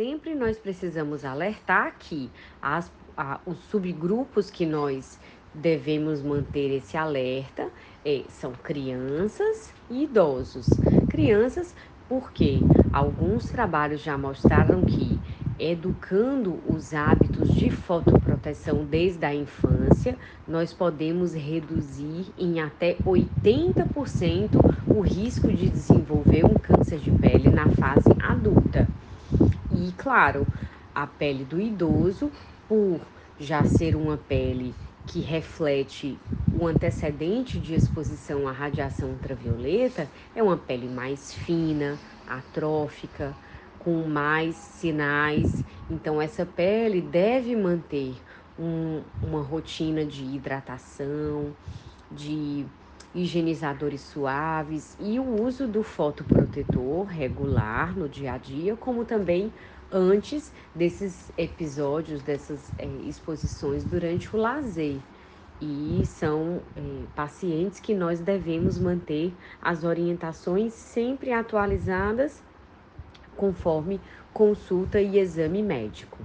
[0.00, 2.30] sempre nós precisamos alertar que
[2.62, 5.20] as, a, os subgrupos que nós
[5.52, 7.68] devemos manter esse alerta
[8.02, 10.66] é, são crianças e idosos.
[11.10, 11.74] Crianças,
[12.08, 12.60] porque
[12.90, 15.20] alguns trabalhos já mostraram que
[15.58, 20.16] educando os hábitos de fotoproteção desde a infância,
[20.48, 24.48] nós podemos reduzir em até 80%
[24.86, 28.88] o risco de desenvolver um câncer de pele na fase adulta.
[29.82, 30.46] E claro,
[30.94, 32.30] a pele do idoso,
[32.68, 36.20] por já ser uma pele que reflete
[36.52, 43.38] o antecedente de exposição à radiação ultravioleta, é uma pele mais fina, atrófica,
[43.78, 45.64] com mais sinais.
[45.88, 48.22] Então, essa pele deve manter
[48.58, 51.56] um, uma rotina de hidratação,
[52.10, 52.66] de
[53.14, 59.52] higienizadores suaves e o uso do fotoprotetor regular no dia a dia, como também
[59.90, 65.00] antes desses episódios, dessas é, exposições durante o lazer.
[65.60, 66.80] E são é,
[67.14, 72.42] pacientes que nós devemos manter as orientações sempre atualizadas
[73.36, 74.00] conforme
[74.32, 76.18] consulta e exame médico.